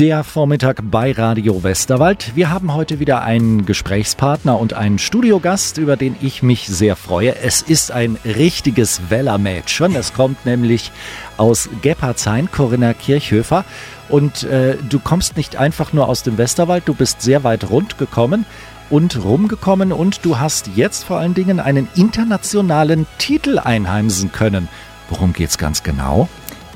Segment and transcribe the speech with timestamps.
[0.00, 2.34] Der Vormittag bei Radio Westerwald.
[2.34, 7.36] Wir haben heute wieder einen Gesprächspartner und einen Studiogast, über den ich mich sehr freue.
[7.36, 9.94] Es ist ein richtiges Weller-Mädchen.
[9.94, 10.90] Es kommt nämlich
[11.36, 13.66] aus Geppardshain, Corinna Kirchhöfer.
[14.08, 17.98] Und äh, du kommst nicht einfach nur aus dem Westerwald, du bist sehr weit rund
[17.98, 18.46] gekommen
[18.88, 24.70] und rumgekommen und du hast jetzt vor allen Dingen einen internationalen Titel einheimsen können.
[25.10, 26.26] Worum geht's ganz genau?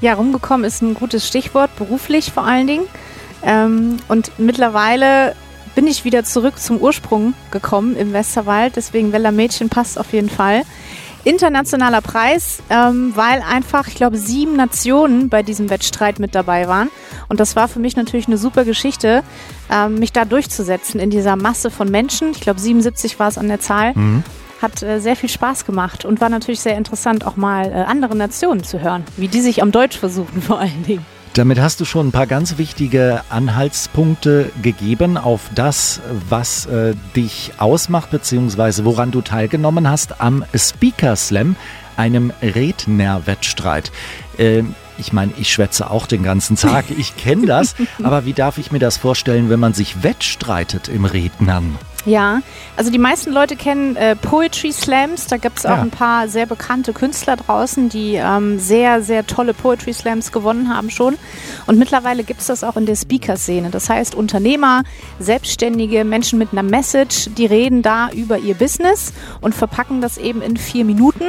[0.02, 2.84] Ja, rumgekommen ist ein gutes Stichwort, beruflich vor allen Dingen.
[3.44, 5.34] Ähm, und mittlerweile
[5.74, 8.76] bin ich wieder zurück zum Ursprung gekommen im Westerwald.
[8.76, 10.62] Deswegen Weller Mädchen passt auf jeden Fall.
[11.24, 16.90] Internationaler Preis, ähm, weil einfach, ich glaube, sieben Nationen bei diesem Wettstreit mit dabei waren.
[17.28, 19.22] Und das war für mich natürlich eine super Geschichte,
[19.70, 22.32] ähm, mich da durchzusetzen in dieser Masse von Menschen.
[22.32, 23.94] Ich glaube, 77 war es an der Zahl.
[23.94, 24.22] Mhm.
[24.60, 28.14] Hat äh, sehr viel Spaß gemacht und war natürlich sehr interessant, auch mal äh, andere
[28.14, 31.13] Nationen zu hören, wie die sich am Deutsch versuchen vor allen Dingen.
[31.34, 37.54] Damit hast du schon ein paar ganz wichtige Anhaltspunkte gegeben auf das, was äh, dich
[37.58, 41.56] ausmacht, beziehungsweise woran du teilgenommen hast am Speaker Slam,
[41.96, 43.90] einem Rednerwettstreit.
[44.38, 44.62] Äh,
[44.96, 48.70] ich meine, ich schwätze auch den ganzen Tag, ich kenne das, aber wie darf ich
[48.70, 51.76] mir das vorstellen, wenn man sich wettstreitet im Rednern?
[52.06, 52.40] Ja,
[52.76, 55.26] also die meisten Leute kennen äh, Poetry Slams.
[55.26, 55.82] Da gibt es auch ja.
[55.82, 60.90] ein paar sehr bekannte Künstler draußen, die ähm, sehr, sehr tolle Poetry Slams gewonnen haben
[60.90, 61.16] schon.
[61.66, 63.70] Und mittlerweile gibt es das auch in der Speaker-Szene.
[63.70, 64.82] Das heißt, Unternehmer,
[65.18, 70.42] Selbstständige, Menschen mit einer Message, die reden da über ihr Business und verpacken das eben
[70.42, 71.24] in vier Minuten,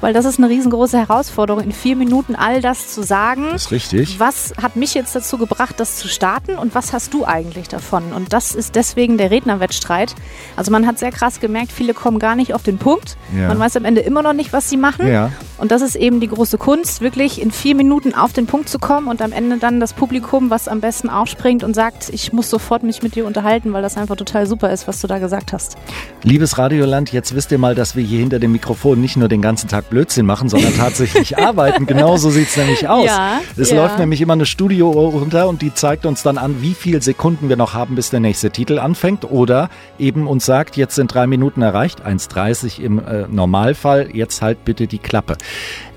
[0.00, 3.48] weil das ist eine riesengroße Herausforderung, in vier Minuten all das zu sagen.
[3.52, 4.20] Das ist richtig.
[4.20, 8.12] Was hat mich jetzt dazu gebracht, das zu starten und was hast du eigentlich davon?
[8.12, 10.14] Und das ist deswegen der Rednerwettstreit.
[10.56, 13.16] Also man hat sehr krass gemerkt, viele kommen gar nicht auf den Punkt.
[13.36, 13.48] Ja.
[13.48, 15.06] Man weiß am Ende immer noch nicht, was sie machen.
[15.08, 15.30] Ja.
[15.58, 18.78] Und das ist eben die große Kunst, wirklich in vier Minuten auf den Punkt zu
[18.78, 22.48] kommen und am Ende dann das Publikum, was am besten aufspringt und sagt, ich muss
[22.48, 25.52] sofort mich mit dir unterhalten, weil das einfach total super ist, was du da gesagt
[25.52, 25.76] hast.
[26.22, 29.42] Liebes Radioland, jetzt wisst ihr mal, dass wir hier hinter dem Mikrofon nicht nur den
[29.42, 31.86] ganzen Tag Blödsinn machen, sondern tatsächlich arbeiten.
[31.86, 33.06] Genauso sieht es nämlich aus.
[33.06, 36.74] Ja, es läuft nämlich immer eine Studio runter und die zeigt uns dann an, wie
[36.74, 40.94] viele Sekunden wir noch haben, bis der nächste Titel anfängt oder eben uns sagt, jetzt
[40.94, 45.36] sind drei Minuten erreicht, 1,30 im äh, Normalfall, jetzt halt bitte die Klappe.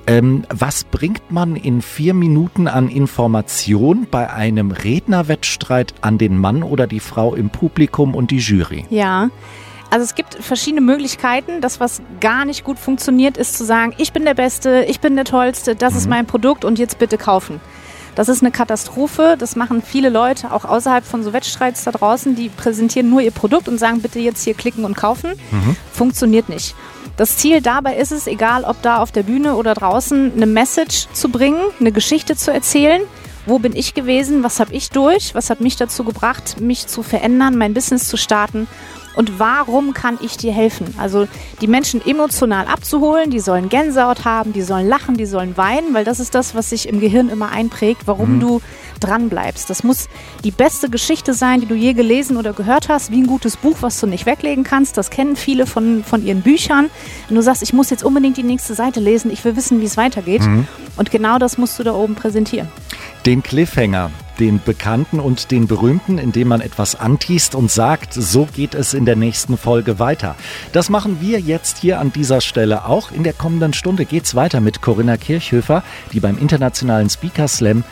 [0.07, 6.63] Ähm, was bringt man in vier Minuten an Information bei einem Rednerwettstreit an den Mann
[6.63, 8.85] oder die Frau im Publikum und die Jury?
[8.89, 9.29] Ja.
[9.91, 11.61] Also es gibt verschiedene Möglichkeiten.
[11.61, 15.15] Das, was gar nicht gut funktioniert, ist zu sagen, ich bin der Beste, ich bin
[15.15, 15.99] der Tollste, das mhm.
[15.99, 17.59] ist mein Produkt und jetzt bitte kaufen.
[18.15, 19.35] Das ist eine Katastrophe.
[19.37, 22.35] Das machen viele Leute auch außerhalb von so Wettstreits da draußen.
[22.35, 25.31] Die präsentieren nur ihr Produkt und sagen, bitte jetzt hier klicken und kaufen.
[25.51, 25.75] Mhm.
[25.91, 26.75] Funktioniert nicht.
[27.17, 31.07] Das Ziel dabei ist es, egal ob da auf der Bühne oder draußen, eine Message
[31.13, 33.01] zu bringen, eine Geschichte zu erzählen.
[33.45, 34.43] Wo bin ich gewesen?
[34.43, 35.33] Was habe ich durch?
[35.33, 38.67] Was hat mich dazu gebracht, mich zu verändern, mein Business zu starten?
[39.15, 40.93] Und warum kann ich dir helfen?
[40.97, 41.27] Also
[41.59, 46.05] die Menschen emotional abzuholen, die sollen Gänsehaut haben, die sollen lachen, die sollen weinen, weil
[46.05, 48.39] das ist das, was sich im Gehirn immer einprägt, warum mhm.
[48.39, 48.61] du
[48.99, 49.69] dran bleibst.
[49.69, 50.07] Das muss
[50.43, 53.77] die beste Geschichte sein, die du je gelesen oder gehört hast, wie ein gutes Buch,
[53.81, 54.97] was du nicht weglegen kannst.
[54.97, 56.89] Das kennen viele von, von ihren Büchern.
[57.27, 59.85] Wenn du sagst, ich muss jetzt unbedingt die nächste Seite lesen, ich will wissen, wie
[59.85, 60.43] es weitergeht.
[60.43, 60.67] Mhm.
[60.97, 62.69] Und genau das musst du da oben präsentieren.
[63.25, 68.73] Den Cliffhanger, den Bekannten und den Berühmten, indem man etwas antiest und sagt, so geht
[68.73, 70.35] es in der nächsten Folge weiter.
[70.71, 73.11] Das machen wir jetzt hier an dieser Stelle auch.
[73.11, 77.83] In der kommenden Stunde geht es weiter mit Corinna Kirchhöfer, die beim internationalen Speaker Slam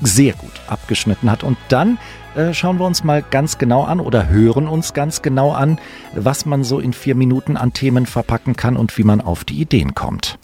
[0.00, 1.42] sehr gut abgeschnitten hat.
[1.42, 1.98] Und dann
[2.36, 5.80] äh, schauen wir uns mal ganz genau an oder hören uns ganz genau an,
[6.14, 9.60] was man so in vier Minuten an Themen verpacken kann und wie man auf die
[9.60, 10.38] Ideen kommt.